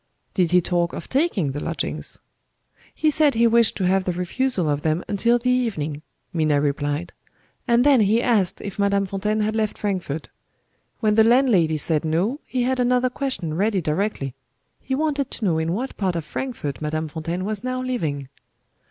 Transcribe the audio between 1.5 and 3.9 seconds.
the lodgings?" "He said he wished to